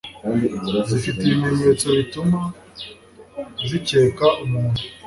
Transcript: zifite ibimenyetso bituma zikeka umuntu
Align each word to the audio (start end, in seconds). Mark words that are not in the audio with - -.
zifite 0.89 1.21
ibimenyetso 1.25 1.85
bituma 1.97 2.39
zikeka 3.69 4.27
umuntu 4.43 4.81